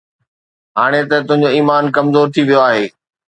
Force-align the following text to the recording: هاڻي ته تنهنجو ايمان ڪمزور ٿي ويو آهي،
هاڻي 0.77 1.01
ته 1.09 1.17
تنهنجو 1.27 1.49
ايمان 1.57 1.83
ڪمزور 1.95 2.27
ٿي 2.33 2.41
ويو 2.47 2.61
آهي، 2.69 2.85